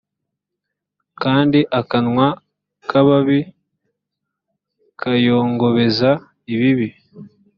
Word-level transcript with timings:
kandi 1.21 1.59
akanwa 1.79 2.27
k 2.89 2.91
ababi 3.01 3.39
kayongobeza 4.99 6.09
ibibi 6.53 6.89